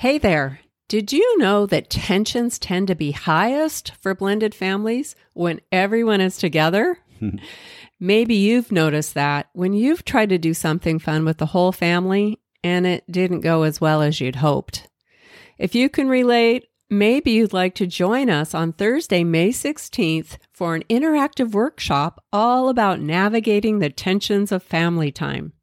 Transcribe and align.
Hey 0.00 0.18
there. 0.18 0.60
Did 0.86 1.12
you 1.12 1.38
know 1.38 1.66
that 1.66 1.90
tensions 1.90 2.56
tend 2.60 2.86
to 2.86 2.94
be 2.94 3.10
highest 3.10 3.94
for 4.00 4.14
blended 4.14 4.54
families 4.54 5.16
when 5.32 5.60
everyone 5.72 6.20
is 6.20 6.36
together? 6.36 7.00
Maybe 7.98 8.36
you've 8.36 8.70
noticed 8.70 9.14
that 9.14 9.48
when 9.54 9.72
you've 9.72 10.04
tried 10.04 10.28
to 10.28 10.38
do 10.38 10.54
something 10.54 11.00
fun 11.00 11.24
with 11.24 11.38
the 11.38 11.46
whole 11.46 11.72
family 11.72 12.38
and 12.62 12.86
it 12.86 13.10
didn't 13.10 13.40
go 13.40 13.64
as 13.64 13.80
well 13.80 14.00
as 14.00 14.20
you'd 14.20 14.36
hoped. 14.36 14.86
If 15.58 15.74
you 15.74 15.88
can 15.88 16.08
relate, 16.08 16.68
maybe 16.88 17.32
you'd 17.32 17.52
like 17.52 17.74
to 17.74 17.86
join 17.88 18.30
us 18.30 18.54
on 18.54 18.74
Thursday, 18.74 19.24
May 19.24 19.48
16th 19.48 20.38
for 20.52 20.76
an 20.76 20.84
interactive 20.88 21.50
workshop 21.50 22.22
all 22.32 22.68
about 22.68 23.00
navigating 23.00 23.80
the 23.80 23.90
tensions 23.90 24.52
of 24.52 24.62
family 24.62 25.10
time. 25.10 25.54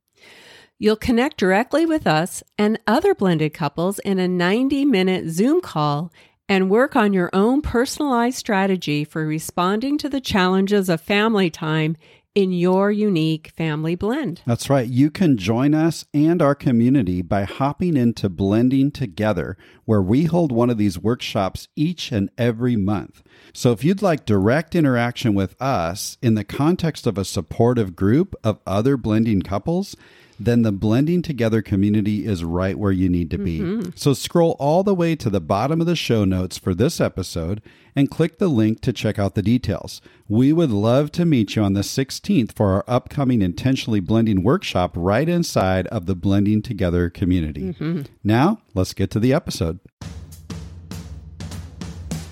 You'll 0.78 0.98
connect 0.98 1.38
directly 1.38 1.86
with 1.86 2.05
us 2.05 2.44
and 2.57 2.78
other 2.86 3.16
blended 3.16 3.54
couples 3.54 4.00
in 4.00 4.20
a 4.20 4.28
90 4.28 4.84
minute 4.84 5.30
Zoom 5.30 5.62
call 5.62 6.12
and 6.50 6.70
work 6.70 6.98
on 6.98 7.14
your 7.14 7.29
own 7.32 7.61
personalized 7.61 8.38
strategy 8.38 9.06
for 9.06 9.25
responding 9.25 9.98
to 10.00 10.10
the 10.10 10.20
challenges 10.20 10.89
of 10.89 11.00
family 11.00 11.50
time 11.50 11.96
in 12.36 12.51
your 12.51 12.92
unique 12.92 13.54
family 13.56 13.96
blend. 13.96 14.42
That's 14.46 14.70
right. 14.70 14.89
You 14.89 15.10
can 15.10 15.38
join 15.38 15.74
us 15.74 16.04
and 16.14 16.42
our 16.42 16.54
community 16.54 17.21
by 17.21 17.46
hopping 17.46 17.96
into 17.96 18.28
Blending 18.28 18.92
Together, 18.92 19.57
where 19.86 20.01
we 20.01 20.26
hold 20.26 20.51
one 20.51 20.70
of 20.70 20.78
these 20.78 21.00
workshops 21.00 21.70
each 21.78 22.12
and 22.12 22.29
every 22.37 22.76
month. 22.76 23.23
So 23.54 23.71
if 23.71 23.86
you'd 23.86 24.01
like 24.01 24.26
direct 24.26 24.76
interaction 24.76 25.34
with 25.34 25.60
us 25.62 26.18
in 26.21 26.36
the 26.36 26.43
context 26.43 27.07
of 27.07 27.18
a 27.18 27.23
supportive 27.23 27.96
group 27.96 28.36
of 28.43 28.60
other 28.68 28.98
blending 28.98 29.42
couples, 29.42 29.96
then 30.39 30.64
the 30.64 30.71
blending 30.71 31.21
together 31.21 31.62
community 31.62 32.25
is 32.25 32.44
right 32.44 32.78
where 32.78 32.92
you 32.92 33.09
need 33.09 33.31
to 33.31 33.38
be. 33.38 33.59
Mm-hmm. 33.59 33.89
So 33.95 34.14
scroll 34.14 34.56
all 34.59 34.84
the 34.84 34.95
way 34.95 35.16
to 35.16 35.30
the 35.30 35.39
bottom 35.39 35.80
of 35.80 35.88
the 35.88 35.95
show 35.95 36.26
notes 36.26 36.58
for 36.58 36.73
this 36.73 37.00
episode 37.00 37.62
and 37.95 38.12
click 38.12 38.38
the 38.38 38.50
link 38.50 38.82
to 38.82 38.92
check 38.92 39.18
out 39.18 39.36
the 39.36 39.42
details. 39.42 40.02
We 40.28 40.52
would 40.52 40.72
love 40.72 41.12
to 41.14 41.26
meet 41.26 41.56
you 41.56 41.64
on 41.64 41.74
the 41.74 41.82
16th 41.82 42.54
for 42.54 42.74
our 42.74 42.84
upcoming 42.88 43.42
intentionally 43.42 44.02
blending 44.02 44.44
workshop 44.44 44.92
right 44.96 45.30
inside 45.30 45.88
of 45.88 46.06
the 46.06 46.16
blending 46.16 46.62
together 46.62 47.09
community. 47.09 47.74
Mm-hmm. 47.74 48.02
Now, 48.24 48.59
let's 48.74 48.94
get 48.94 49.12
to 49.12 49.20
the 49.20 49.34
episode. 49.34 49.80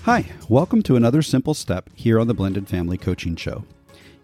Hi, 0.02 0.26
welcome 0.50 0.82
to 0.82 0.96
another 0.96 1.22
simple 1.22 1.54
step 1.54 1.88
here 1.94 2.20
on 2.20 2.26
the 2.26 2.34
Blended 2.34 2.68
Family 2.68 2.98
Coaching 2.98 3.36
Show. 3.36 3.64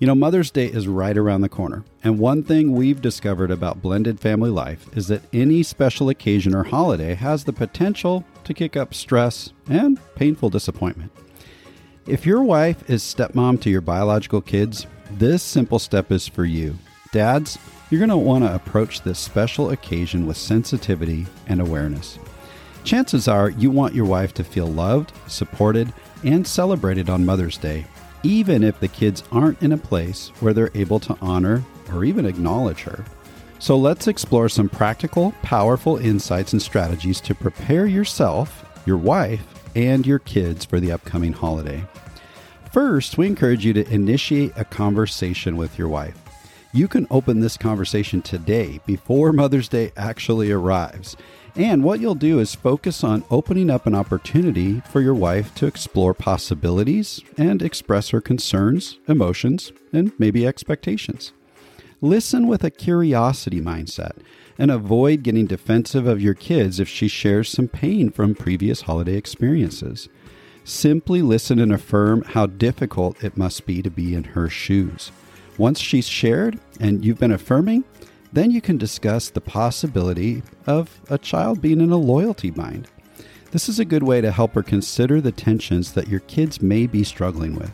You 0.01 0.07
know, 0.07 0.15
Mother's 0.15 0.51
Day 0.51 0.65
is 0.65 0.89
right 0.89 1.19
around 1.19 1.43
the 1.43 1.51
corner, 1.51 1.85
and 2.03 2.19
one 2.19 2.43
thing 2.43 2.73
we've 2.73 3.03
discovered 3.03 3.51
about 3.51 3.83
blended 3.83 4.19
family 4.19 4.49
life 4.49 4.89
is 4.97 5.09
that 5.09 5.21
any 5.31 5.63
special 5.63 6.09
occasion 6.09 6.55
or 6.55 6.63
holiday 6.65 7.13
has 7.15 7.45
the 7.45 7.53
potential 7.53 8.25
to 8.45 8.55
kick 8.55 8.79
up 8.79 8.95
stress 8.95 9.53
and 9.69 10.01
painful 10.15 10.49
disappointment. 10.49 11.13
If 12.07 12.25
your 12.25 12.43
wife 12.43 12.89
is 12.89 13.03
stepmom 13.03 13.61
to 13.61 13.69
your 13.69 13.83
biological 13.83 14.41
kids, 14.41 14.87
this 15.11 15.43
simple 15.43 15.79
step 15.79 16.11
is 16.11 16.27
for 16.27 16.47
you. 16.47 16.79
Dads, 17.13 17.59
you're 17.91 17.99
going 18.01 18.09
to 18.09 18.17
want 18.17 18.43
to 18.45 18.55
approach 18.55 19.03
this 19.03 19.19
special 19.19 19.69
occasion 19.69 20.27
with 20.27 20.39
sensitivity 20.39 21.27
and 21.47 21.61
awareness. 21.61 22.19
Chances 22.85 23.29
are 23.29 23.51
you 23.51 23.71
want 23.71 23.95
your 23.95 24.07
wife 24.07 24.33
to 24.33 24.45
feel 24.45 24.67
loved, 24.67 25.13
supported, 25.27 25.93
and 26.25 26.47
celebrated 26.47 27.11
on 27.11 27.27
Mother's 27.27 27.59
Day 27.59 27.85
even 28.23 28.63
if 28.63 28.79
the 28.81 28.89
kids 28.89 29.23
aren't 29.33 29.63
in 29.63 29.73
a 29.73 29.79
place 29.79 30.29
where 30.41 30.53
they're 30.53 30.71
able 30.75 31.01
to 31.01 31.17
honor 31.21 31.65
or 31.93 32.05
even 32.05 32.27
acknowledge 32.27 32.83
her. 32.83 33.05
So 33.59 33.77
let's 33.77 34.09
explore 34.09 34.49
some 34.49 34.69
practical, 34.69 35.33
powerful 35.43 35.99
insights 35.99 36.53
and 36.53 36.63
strategies 36.63 37.21
to 37.23 37.35
prepare 37.35 37.87
yourself, 37.87 38.65
your 38.87 38.97
wife, 38.97 39.45
and 39.77 40.07
your 40.07 40.19
kids 40.19 40.65
for 40.65 40.81
the 40.81 40.93
upcoming 40.93 41.33
holiday. 41.33 41.85
First, 42.73 43.19
we 43.19 43.27
encourage 43.27 43.65
you 43.65 43.73
to 43.75 43.93
initiate 43.93 44.53
a 44.57 44.65
conversation 44.65 45.57
with 45.57 45.79
your 45.79 45.89
wife. 45.89 46.17
You 46.73 46.87
can 46.87 47.07
open 47.11 47.41
this 47.41 47.57
conversation 47.57 48.23
today 48.23 48.81
before 48.87 49.33
Mother's 49.33 49.69
Day 49.69 49.93
actually 49.97 50.53
arrives 50.53 51.17
and 51.57 51.83
what 51.83 52.01
you'll 52.01 52.15
do 52.15 52.39
is 52.39 52.55
focus 52.55 53.03
on 53.03 53.25
opening 53.31 53.71
up 53.71 53.87
an 53.87 53.95
opportunity 53.95 54.81
for 54.81 55.01
your 55.01 55.15
wife 55.15 55.55
to 55.57 55.67
explore 55.67 56.15
possibilities 56.15 57.21
and 57.37 57.63
express 57.63 58.11
her 58.11 58.21
concerns, 58.21 58.99
emotions, 59.09 59.73
and 59.93 60.13
maybe 60.19 60.47
expectations. 60.47 61.33
Listen 62.01 62.47
with 62.47 62.65
a 62.65 62.71
curiosity 62.71 63.61
mindset 63.61 64.13
and 64.59 64.71
avoid 64.71 65.23
getting 65.23 65.47
defensive 65.47 66.07
of 66.07 66.23
your 66.23 66.35
kids 66.35 66.81
if 66.81 66.89
she 66.89 67.09
shares 67.09 67.49
some 67.49 67.69
pain 67.69 68.11
from 68.11 68.35
previous 68.35 68.83
holiday 68.83 69.17
experiences. 69.17 70.09
Simply 70.65 71.23
listen 71.23 71.59
and 71.59 71.73
affirm 71.73 72.23
how 72.23 72.47
difficult 72.47 73.23
it 73.25 73.37
must 73.37 73.67
be 73.67 73.83
to 73.83 73.91
be 73.91 74.15
in 74.15 74.25
her 74.25 74.49
shoes. 74.49 75.11
Once 75.59 75.81
she's 75.81 76.09
shared 76.09 76.59
and 76.79 77.05
you've 77.05 77.19
been 77.19 77.33
affirming, 77.33 77.85
then 78.33 78.51
you 78.51 78.61
can 78.61 78.79
discuss 78.79 79.29
the 79.31 79.41
possibility 79.41 80.43
of 80.67 81.01
a 81.11 81.19
child 81.19 81.61
being 81.61 81.81
in 81.81 81.91
a 81.91 81.97
loyalty 81.97 82.51
bind. 82.51 82.89
This 83.51 83.69
is 83.69 83.81
a 83.81 83.85
good 83.85 84.05
way 84.05 84.21
to 84.21 84.31
help 84.31 84.55
her 84.55 84.63
consider 84.63 85.21
the 85.21 85.33
tensions 85.33 85.93
that 85.93 86.09
your 86.09 86.21
kids 86.21 86.63
may 86.63 86.87
be 86.87 87.03
struggling 87.03 87.57
with. 87.57 87.73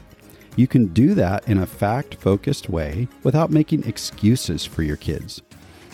You 0.57 0.67
can 0.67 0.87
do 0.87 1.15
that 1.15 1.47
in 1.47 1.59
a 1.59 1.67
fact 1.67 2.15
focused 2.15 2.71
way 2.71 3.09
without 3.23 3.51
making 3.51 3.85
excuses 3.85 4.65
for 4.65 4.83
your 4.83 4.97
kids. 4.97 5.43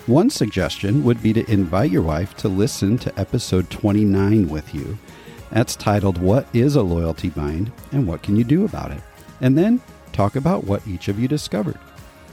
One 0.06 0.30
suggestion 0.30 1.02
would 1.04 1.20
be 1.20 1.32
to 1.32 1.50
invite 1.50 1.90
your 1.90 2.02
wife 2.02 2.36
to 2.36 2.48
listen 2.48 2.96
to 2.98 3.18
episode 3.18 3.70
29 3.70 4.48
with 4.48 4.72
you. 4.72 4.96
That's 5.50 5.76
titled 5.76 6.18
What 6.18 6.46
is 6.52 6.76
a 6.76 6.82
Loyalty 6.82 7.30
Bind 7.30 7.72
and 7.90 8.06
What 8.06 8.22
Can 8.22 8.36
You 8.36 8.44
Do 8.44 8.64
About 8.64 8.92
It? 8.92 9.02
And 9.40 9.58
then 9.58 9.80
talk 10.12 10.36
about 10.36 10.64
what 10.64 10.86
each 10.86 11.08
of 11.08 11.18
you 11.18 11.26
discovered. 11.26 11.78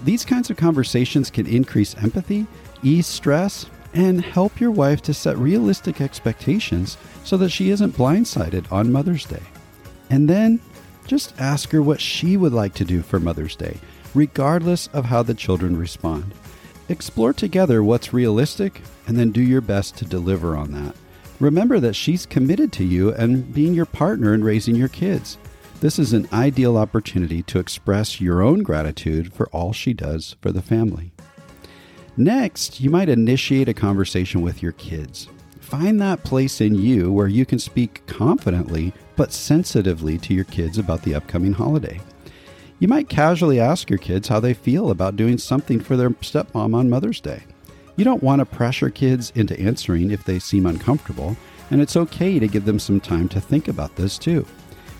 These 0.03 0.25
kinds 0.25 0.49
of 0.49 0.57
conversations 0.57 1.29
can 1.29 1.45
increase 1.45 1.95
empathy, 1.95 2.47
ease 2.83 3.07
stress, 3.07 3.65
and 3.93 4.23
help 4.23 4.59
your 4.59 4.71
wife 4.71 5.01
to 5.03 5.13
set 5.13 5.37
realistic 5.37 5.99
expectations 5.99 6.97
so 7.23 7.37
that 7.37 7.49
she 7.49 7.69
isn't 7.69 7.97
blindsided 7.97 8.71
on 8.71 8.91
Mother's 8.91 9.25
Day. 9.25 9.43
And 10.09 10.29
then 10.29 10.59
just 11.05 11.39
ask 11.39 11.71
her 11.71 11.81
what 11.81 11.99
she 11.99 12.37
would 12.37 12.53
like 12.53 12.75
to 12.75 12.85
do 12.85 13.01
for 13.01 13.19
Mother's 13.19 13.55
Day, 13.55 13.77
regardless 14.13 14.87
of 14.87 15.05
how 15.05 15.23
the 15.23 15.33
children 15.33 15.77
respond. 15.77 16.33
Explore 16.87 17.33
together 17.33 17.83
what's 17.83 18.13
realistic 18.13 18.81
and 19.07 19.17
then 19.17 19.31
do 19.31 19.41
your 19.41 19.61
best 19.61 19.97
to 19.97 20.05
deliver 20.05 20.55
on 20.55 20.71
that. 20.71 20.95
Remember 21.39 21.79
that 21.79 21.95
she's 21.95 22.25
committed 22.25 22.71
to 22.73 22.83
you 22.83 23.13
and 23.13 23.53
being 23.53 23.73
your 23.73 23.85
partner 23.85 24.33
in 24.33 24.43
raising 24.43 24.75
your 24.75 24.87
kids. 24.87 25.37
This 25.81 25.97
is 25.97 26.11
an 26.11 26.27
ideal 26.33 26.75
opportunity 26.75 27.41
to 27.43 27.57
express 27.57 28.19
your 28.19 28.41
own 28.41 28.63
gratitude 28.63 29.31
for 29.31 29.47
all 29.51 29.71
she 29.71 29.93
does 29.93 30.35
for 30.41 30.51
the 30.51 30.61
family. 30.61 31.13
Next, 32.17 32.81
you 32.81 32.89
might 32.89 33.07
initiate 33.07 33.69
a 33.69 33.73
conversation 33.73 34.41
with 34.41 34.61
your 34.61 34.73
kids. 34.73 35.29
Find 35.61 36.01
that 36.01 36.25
place 36.25 36.59
in 36.59 36.75
you 36.75 37.13
where 37.13 37.29
you 37.29 37.45
can 37.45 37.59
speak 37.59 38.05
confidently 38.07 38.91
but 39.15 39.31
sensitively 39.31 40.17
to 40.17 40.33
your 40.33 40.43
kids 40.43 40.77
about 40.77 41.03
the 41.03 41.15
upcoming 41.15 41.53
holiday. 41.53 42.01
You 42.79 42.89
might 42.89 43.07
casually 43.07 43.61
ask 43.61 43.89
your 43.89 43.99
kids 43.99 44.27
how 44.27 44.41
they 44.41 44.53
feel 44.53 44.89
about 44.91 45.15
doing 45.15 45.37
something 45.37 45.79
for 45.79 45.95
their 45.95 46.09
stepmom 46.09 46.75
on 46.75 46.89
Mother's 46.89 47.21
Day. 47.21 47.43
You 47.95 48.03
don't 48.03 48.23
want 48.23 48.39
to 48.39 48.45
pressure 48.45 48.89
kids 48.89 49.31
into 49.33 49.57
answering 49.57 50.11
if 50.11 50.25
they 50.25 50.39
seem 50.39 50.65
uncomfortable, 50.65 51.37
and 51.71 51.79
it's 51.79 51.95
okay 51.95 52.37
to 52.37 52.47
give 52.47 52.65
them 52.65 52.79
some 52.79 52.99
time 52.99 53.29
to 53.29 53.39
think 53.39 53.69
about 53.69 53.95
this 53.95 54.17
too. 54.17 54.45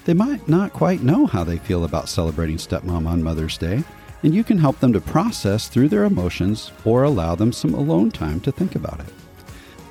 They 0.09 0.15
might 0.15 0.49
not 0.49 0.73
quite 0.73 1.03
know 1.03 1.27
how 1.27 1.43
they 1.43 1.59
feel 1.59 1.83
about 1.83 2.09
celebrating 2.09 2.57
stepmom 2.57 3.05
on 3.05 3.21
Mother's 3.21 3.59
Day, 3.59 3.83
and 4.23 4.33
you 4.33 4.43
can 4.43 4.57
help 4.57 4.79
them 4.79 4.91
to 4.93 4.99
process 4.99 5.67
through 5.67 5.89
their 5.89 6.05
emotions 6.05 6.71
or 6.83 7.03
allow 7.03 7.35
them 7.35 7.53
some 7.53 7.75
alone 7.75 8.09
time 8.09 8.39
to 8.39 8.51
think 8.51 8.73
about 8.73 9.01
it. 9.01 9.13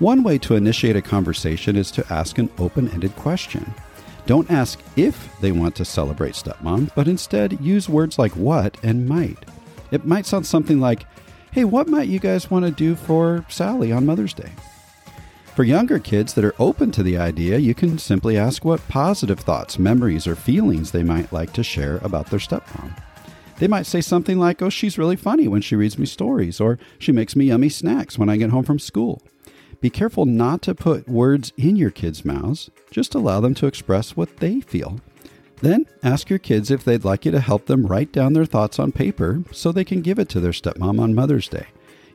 One 0.00 0.24
way 0.24 0.36
to 0.38 0.56
initiate 0.56 0.96
a 0.96 1.02
conversation 1.02 1.76
is 1.76 1.92
to 1.92 2.12
ask 2.12 2.38
an 2.38 2.50
open 2.58 2.88
ended 2.88 3.14
question. 3.14 3.72
Don't 4.26 4.50
ask 4.50 4.80
if 4.96 5.40
they 5.40 5.52
want 5.52 5.76
to 5.76 5.84
celebrate 5.84 6.34
stepmom, 6.34 6.90
but 6.96 7.06
instead 7.06 7.60
use 7.60 7.88
words 7.88 8.18
like 8.18 8.32
what 8.32 8.76
and 8.82 9.08
might. 9.08 9.38
It 9.92 10.04
might 10.04 10.26
sound 10.26 10.48
something 10.48 10.80
like, 10.80 11.06
Hey, 11.52 11.62
what 11.62 11.86
might 11.86 12.08
you 12.08 12.18
guys 12.18 12.50
want 12.50 12.64
to 12.64 12.72
do 12.72 12.96
for 12.96 13.44
Sally 13.48 13.92
on 13.92 14.04
Mother's 14.04 14.34
Day? 14.34 14.50
For 15.58 15.64
younger 15.64 15.98
kids 15.98 16.34
that 16.34 16.44
are 16.44 16.54
open 16.60 16.92
to 16.92 17.02
the 17.02 17.18
idea, 17.18 17.58
you 17.58 17.74
can 17.74 17.98
simply 17.98 18.38
ask 18.38 18.64
what 18.64 18.86
positive 18.86 19.40
thoughts, 19.40 19.76
memories, 19.76 20.24
or 20.24 20.36
feelings 20.36 20.92
they 20.92 21.02
might 21.02 21.32
like 21.32 21.52
to 21.54 21.64
share 21.64 21.96
about 21.96 22.30
their 22.30 22.38
stepmom. 22.38 22.96
They 23.56 23.66
might 23.66 23.86
say 23.86 24.00
something 24.00 24.38
like, 24.38 24.62
Oh, 24.62 24.70
she's 24.70 24.98
really 24.98 25.16
funny 25.16 25.48
when 25.48 25.60
she 25.60 25.74
reads 25.74 25.98
me 25.98 26.06
stories, 26.06 26.60
or 26.60 26.78
she 27.00 27.10
makes 27.10 27.34
me 27.34 27.46
yummy 27.46 27.70
snacks 27.70 28.16
when 28.16 28.28
I 28.28 28.36
get 28.36 28.50
home 28.50 28.62
from 28.62 28.78
school. 28.78 29.20
Be 29.80 29.90
careful 29.90 30.26
not 30.26 30.62
to 30.62 30.76
put 30.76 31.08
words 31.08 31.52
in 31.56 31.74
your 31.74 31.90
kids' 31.90 32.24
mouths, 32.24 32.70
just 32.92 33.16
allow 33.16 33.40
them 33.40 33.56
to 33.56 33.66
express 33.66 34.16
what 34.16 34.36
they 34.36 34.60
feel. 34.60 35.00
Then 35.60 35.86
ask 36.04 36.30
your 36.30 36.38
kids 36.38 36.70
if 36.70 36.84
they'd 36.84 37.04
like 37.04 37.24
you 37.24 37.32
to 37.32 37.40
help 37.40 37.66
them 37.66 37.84
write 37.84 38.12
down 38.12 38.32
their 38.32 38.46
thoughts 38.46 38.78
on 38.78 38.92
paper 38.92 39.42
so 39.50 39.72
they 39.72 39.84
can 39.84 40.02
give 40.02 40.20
it 40.20 40.28
to 40.28 40.38
their 40.38 40.52
stepmom 40.52 41.00
on 41.00 41.16
Mother's 41.16 41.48
Day. 41.48 41.66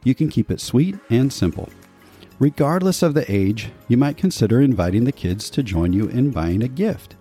You 0.02 0.16
can 0.16 0.30
keep 0.30 0.50
it 0.50 0.62
sweet 0.62 0.96
and 1.10 1.34
simple. 1.34 1.68
Regardless 2.44 3.02
of 3.02 3.14
the 3.14 3.24
age, 3.34 3.72
you 3.88 3.96
might 3.96 4.18
consider 4.18 4.60
inviting 4.60 5.06
the 5.06 5.14
kids 5.14 5.50
to 5.50 5.64
join 5.64 5.94
you 5.94 6.10
in 6.10 6.30
buying 6.30 6.62
a 6.62 6.68
gift. 6.68 7.16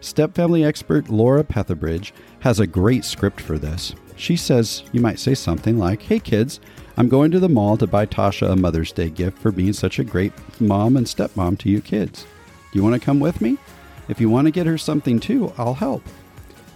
Stepfamily 0.00 0.64
expert 0.64 1.08
Laura 1.08 1.42
Petherbridge 1.42 2.12
has 2.38 2.60
a 2.60 2.66
great 2.68 3.04
script 3.04 3.40
for 3.40 3.58
this. 3.58 3.92
She 4.14 4.36
says 4.36 4.84
you 4.92 5.00
might 5.00 5.18
say 5.18 5.34
something 5.34 5.80
like, 5.80 6.02
Hey 6.02 6.20
kids, 6.20 6.60
I'm 6.96 7.08
going 7.08 7.32
to 7.32 7.40
the 7.40 7.48
mall 7.48 7.76
to 7.76 7.88
buy 7.88 8.06
Tasha 8.06 8.52
a 8.52 8.54
Mother's 8.54 8.92
Day 8.92 9.10
gift 9.10 9.38
for 9.38 9.50
being 9.50 9.72
such 9.72 9.98
a 9.98 10.04
great 10.04 10.32
mom 10.60 10.96
and 10.96 11.08
stepmom 11.08 11.58
to 11.58 11.68
you 11.68 11.80
kids. 11.80 12.22
Do 12.72 12.78
you 12.78 12.84
want 12.84 12.94
to 12.94 13.04
come 13.04 13.18
with 13.18 13.40
me? 13.40 13.58
If 14.08 14.20
you 14.20 14.30
want 14.30 14.46
to 14.46 14.52
get 14.52 14.68
her 14.68 14.78
something 14.78 15.18
too, 15.18 15.52
I'll 15.58 15.74
help. 15.74 16.04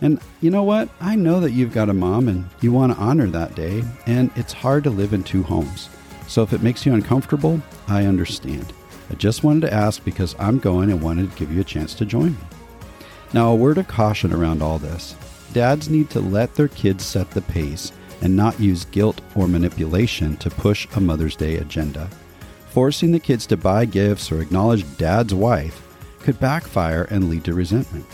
And 0.00 0.20
you 0.40 0.50
know 0.50 0.64
what? 0.64 0.88
I 1.00 1.14
know 1.14 1.38
that 1.38 1.52
you've 1.52 1.72
got 1.72 1.88
a 1.88 1.94
mom 1.94 2.26
and 2.26 2.50
you 2.62 2.72
want 2.72 2.93
to 2.94 2.98
honor 2.98 3.28
that 3.28 3.55
day, 3.55 3.84
and 4.06 4.32
it's 4.34 4.52
hard 4.52 4.82
to 4.82 4.90
live 4.90 5.12
in 5.12 5.22
two 5.22 5.44
homes. 5.44 5.88
So 6.32 6.43
if 6.43 6.55
it 6.55 6.62
makes 6.62 6.87
you 6.87 6.94
uncomfortable, 6.94 7.61
I 7.88 8.06
understand. 8.06 8.73
I 9.11 9.14
just 9.17 9.44
wanted 9.44 9.67
to 9.67 9.75
ask 9.75 10.02
because 10.02 10.34
I'm 10.38 10.58
going 10.58 10.90
and 10.90 11.02
wanted 11.02 11.31
to 11.31 11.37
give 11.37 11.52
you 11.52 11.61
a 11.61 11.64
chance 11.64 11.93
to 11.96 12.06
join 12.06 12.32
me. 12.32 12.38
Now, 13.34 13.50
a 13.52 13.55
word 13.55 13.76
of 13.76 13.87
caution 13.87 14.32
around 14.32 14.62
all 14.62 14.79
this 14.79 15.14
dads 15.52 15.90
need 15.90 16.08
to 16.08 16.20
let 16.20 16.55
their 16.55 16.69
kids 16.69 17.05
set 17.05 17.31
the 17.32 17.43
pace 17.43 17.93
and 18.23 18.34
not 18.34 18.58
use 18.58 18.87
guilt 18.87 19.20
or 19.34 19.46
manipulation 19.46 20.38
to 20.38 20.49
push 20.49 20.88
a 20.96 21.00
Mother's 21.02 21.37
Day 21.37 21.56
agenda. 21.56 22.08
Forcing 22.70 23.12
the 23.12 23.20
kids 23.20 23.44
to 23.49 23.58
buy 23.58 23.84
gifts 23.84 24.32
or 24.32 24.40
acknowledge 24.40 24.87
dad's 24.96 25.34
wife 25.34 25.87
could 26.20 26.40
backfire 26.40 27.02
and 27.11 27.29
lead 27.29 27.44
to 27.44 27.52
resentment. 27.52 28.06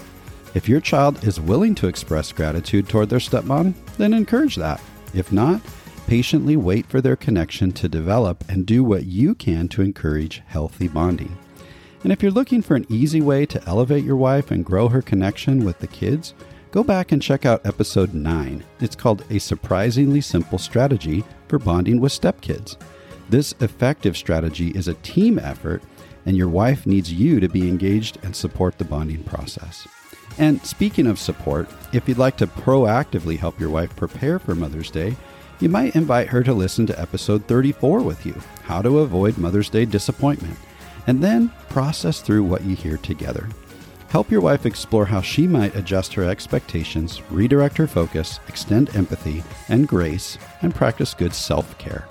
If 0.54 0.68
your 0.68 0.80
child 0.80 1.22
is 1.22 1.40
willing 1.40 1.76
to 1.76 1.86
express 1.86 2.32
gratitude 2.32 2.88
toward 2.88 3.10
their 3.10 3.20
stepmom, 3.20 3.74
then 3.96 4.12
encourage 4.12 4.56
that. 4.56 4.80
If 5.14 5.30
not, 5.30 5.60
patiently 6.08 6.56
wait 6.56 6.86
for 6.86 7.02
their 7.02 7.16
connection 7.16 7.70
to 7.70 7.86
develop 7.86 8.42
and 8.48 8.64
do 8.64 8.82
what 8.82 9.04
you 9.04 9.34
can 9.34 9.68
to 9.68 9.82
encourage 9.82 10.42
healthy 10.46 10.88
bonding. 10.88 11.36
And 12.02 12.10
if 12.10 12.22
you're 12.22 12.32
looking 12.32 12.62
for 12.62 12.76
an 12.76 12.86
easy 12.88 13.20
way 13.20 13.44
to 13.44 13.62
elevate 13.68 14.04
your 14.04 14.16
wife 14.16 14.50
and 14.50 14.64
grow 14.64 14.88
her 14.88 15.02
connection 15.02 15.66
with 15.66 15.80
the 15.80 15.86
kids, 15.86 16.32
go 16.70 16.82
back 16.82 17.12
and 17.12 17.20
check 17.20 17.44
out 17.44 17.66
episode 17.66 18.14
9. 18.14 18.64
It's 18.80 18.96
called 18.96 19.22
A 19.28 19.38
Surprisingly 19.38 20.22
Simple 20.22 20.56
Strategy 20.56 21.24
for 21.46 21.58
Bonding 21.58 22.00
with 22.00 22.18
Stepkids. 22.18 22.78
This 23.28 23.54
effective 23.60 24.16
strategy 24.16 24.68
is 24.70 24.88
a 24.88 24.94
team 24.94 25.38
effort, 25.38 25.82
and 26.24 26.38
your 26.38 26.48
wife 26.48 26.86
needs 26.86 27.12
you 27.12 27.38
to 27.38 27.50
be 27.50 27.68
engaged 27.68 28.16
and 28.22 28.34
support 28.34 28.78
the 28.78 28.84
bonding 28.86 29.24
process. 29.24 29.86
And 30.38 30.64
speaking 30.64 31.06
of 31.06 31.18
support, 31.18 31.68
if 31.92 32.08
you'd 32.08 32.16
like 32.16 32.38
to 32.38 32.46
proactively 32.46 33.38
help 33.38 33.60
your 33.60 33.68
wife 33.68 33.94
prepare 33.94 34.38
for 34.38 34.54
Mother's 34.54 34.90
Day, 34.90 35.14
you 35.60 35.68
might 35.68 35.96
invite 35.96 36.28
her 36.28 36.42
to 36.42 36.52
listen 36.52 36.86
to 36.86 37.00
episode 37.00 37.44
34 37.46 38.02
with 38.02 38.24
you 38.24 38.34
How 38.62 38.82
to 38.82 39.00
Avoid 39.00 39.38
Mother's 39.38 39.70
Day 39.70 39.84
Disappointment, 39.84 40.56
and 41.06 41.22
then 41.22 41.50
process 41.68 42.20
through 42.20 42.44
what 42.44 42.64
you 42.64 42.76
hear 42.76 42.96
together. 42.96 43.48
Help 44.08 44.30
your 44.30 44.40
wife 44.40 44.66
explore 44.66 45.06
how 45.06 45.20
she 45.20 45.46
might 45.46 45.74
adjust 45.74 46.14
her 46.14 46.24
expectations, 46.24 47.20
redirect 47.30 47.76
her 47.76 47.86
focus, 47.86 48.40
extend 48.48 48.94
empathy 48.96 49.42
and 49.68 49.88
grace, 49.88 50.38
and 50.62 50.74
practice 50.74 51.14
good 51.14 51.34
self 51.34 51.76
care. 51.78 52.06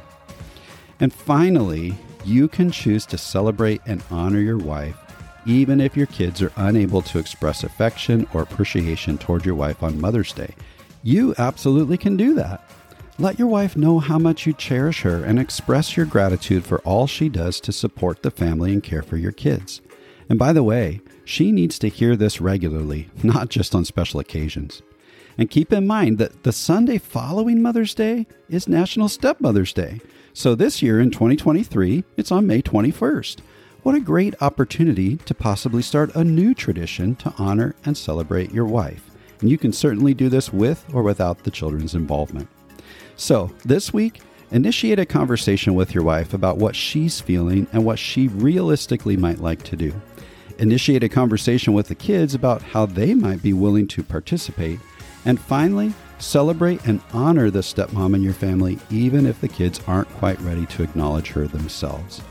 And 0.99 1.13
finally, 1.13 1.95
you 2.25 2.47
can 2.47 2.71
choose 2.71 3.05
to 3.07 3.17
celebrate 3.17 3.81
and 3.85 4.03
honor 4.11 4.39
your 4.39 4.57
wife 4.57 4.97
even 5.47 5.79
if 5.79 5.95
your 5.95 6.07
kids 6.07 6.41
are 6.41 6.51
unable 6.57 7.01
to 7.01 7.17
express 7.17 7.63
affection 7.63 8.27
or 8.33 8.41
appreciation 8.41 9.17
toward 9.17 9.45
your 9.45 9.55
wife 9.55 9.81
on 9.81 9.99
Mother's 9.99 10.33
Day. 10.33 10.53
You 11.03 11.33
absolutely 11.37 11.97
can 11.97 12.17
do 12.17 12.33
that. 12.35 12.69
Let 13.19 13.39
your 13.39 13.47
wife 13.47 13.75
know 13.75 13.97
how 13.97 14.19
much 14.19 14.45
you 14.45 14.53
cherish 14.53 15.01
her 15.01 15.23
and 15.23 15.39
express 15.39 15.97
your 15.97 16.05
gratitude 16.05 16.63
for 16.63 16.77
all 16.81 17.07
she 17.07 17.29
does 17.29 17.59
to 17.61 17.71
support 17.71 18.21
the 18.21 18.29
family 18.29 18.71
and 18.71 18.83
care 18.83 19.01
for 19.01 19.17
your 19.17 19.31
kids. 19.31 19.81
And 20.29 20.37
by 20.37 20.53
the 20.53 20.61
way, 20.61 21.01
she 21.25 21.51
needs 21.51 21.79
to 21.79 21.89
hear 21.89 22.15
this 22.15 22.39
regularly, 22.39 23.09
not 23.23 23.49
just 23.49 23.73
on 23.73 23.85
special 23.85 24.19
occasions. 24.19 24.83
And 25.35 25.49
keep 25.49 25.73
in 25.73 25.87
mind 25.87 26.19
that 26.19 26.43
the 26.43 26.51
Sunday 26.51 26.99
following 26.99 27.59
Mother's 27.59 27.95
Day 27.95 28.27
is 28.49 28.67
National 28.67 29.09
Stepmother's 29.09 29.73
Day. 29.73 29.99
So 30.33 30.53
this 30.53 30.83
year 30.83 30.99
in 30.99 31.09
2023, 31.09 32.03
it's 32.17 32.31
on 32.31 32.45
May 32.45 32.61
21st. 32.61 33.39
What 33.81 33.95
a 33.95 33.99
great 33.99 34.35
opportunity 34.43 35.15
to 35.17 35.33
possibly 35.33 35.81
start 35.81 36.13
a 36.13 36.23
new 36.23 36.53
tradition 36.53 37.15
to 37.15 37.33
honor 37.39 37.73
and 37.83 37.97
celebrate 37.97 38.51
your 38.51 38.65
wife. 38.65 39.09
And 39.41 39.49
you 39.49 39.57
can 39.57 39.73
certainly 39.73 40.13
do 40.13 40.29
this 40.29 40.53
with 40.53 40.85
or 40.93 41.01
without 41.01 41.43
the 41.43 41.51
children's 41.51 41.95
involvement. 41.95 42.47
So, 43.17 43.51
this 43.65 43.91
week, 43.91 44.21
initiate 44.51 44.99
a 44.99 45.05
conversation 45.05 45.73
with 45.73 45.93
your 45.93 46.03
wife 46.03 46.35
about 46.35 46.57
what 46.57 46.75
she's 46.75 47.19
feeling 47.19 47.67
and 47.73 47.83
what 47.83 47.97
she 47.97 48.27
realistically 48.27 49.17
might 49.17 49.39
like 49.39 49.63
to 49.63 49.75
do. 49.75 49.93
Initiate 50.59 51.03
a 51.03 51.09
conversation 51.09 51.73
with 51.73 51.87
the 51.87 51.95
kids 51.95 52.35
about 52.35 52.61
how 52.61 52.85
they 52.85 53.15
might 53.15 53.41
be 53.41 53.53
willing 53.53 53.87
to 53.87 54.03
participate. 54.03 54.79
And 55.25 55.39
finally, 55.39 55.93
celebrate 56.19 56.85
and 56.85 57.01
honor 57.11 57.49
the 57.49 57.59
stepmom 57.59 58.15
in 58.15 58.21
your 58.21 58.33
family, 58.33 58.77
even 58.91 59.25
if 59.25 59.41
the 59.41 59.47
kids 59.47 59.81
aren't 59.87 60.09
quite 60.09 60.39
ready 60.41 60.67
to 60.67 60.83
acknowledge 60.83 61.31
her 61.31 61.47
themselves. 61.47 62.21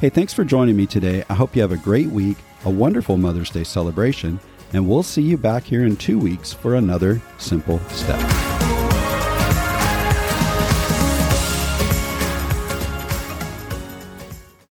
Hey, 0.00 0.10
thanks 0.10 0.34
for 0.34 0.44
joining 0.44 0.76
me 0.76 0.86
today. 0.86 1.24
I 1.28 1.34
hope 1.34 1.56
you 1.56 1.62
have 1.62 1.72
a 1.72 1.78
great 1.78 2.08
week, 2.08 2.36
a 2.64 2.70
wonderful 2.70 3.16
Mother's 3.16 3.50
Day 3.50 3.64
celebration, 3.64 4.40
and 4.74 4.88
we'll 4.88 5.02
see 5.02 5.22
you 5.22 5.38
back 5.38 5.64
here 5.64 5.84
in 5.84 5.96
two 5.96 6.18
weeks 6.18 6.52
for 6.52 6.74
another 6.74 7.20
simple 7.38 7.80
step. 7.88 8.47